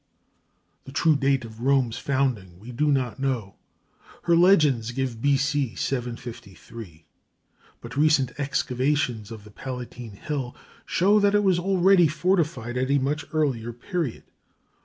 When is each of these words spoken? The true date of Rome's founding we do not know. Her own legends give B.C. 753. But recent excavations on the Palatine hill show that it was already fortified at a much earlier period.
The 0.85 0.91
true 0.91 1.15
date 1.15 1.45
of 1.45 1.61
Rome's 1.61 1.99
founding 1.99 2.57
we 2.57 2.71
do 2.71 2.91
not 2.91 3.19
know. 3.19 3.57
Her 4.23 4.33
own 4.33 4.41
legends 4.41 4.89
give 4.93 5.21
B.C. 5.21 5.75
753. 5.75 7.05
But 7.81 7.95
recent 7.95 8.31
excavations 8.39 9.31
on 9.31 9.43
the 9.43 9.51
Palatine 9.51 10.13
hill 10.17 10.55
show 10.87 11.19
that 11.19 11.35
it 11.35 11.43
was 11.43 11.59
already 11.59 12.07
fortified 12.07 12.77
at 12.77 12.89
a 12.89 12.97
much 12.97 13.25
earlier 13.31 13.71
period. 13.71 14.23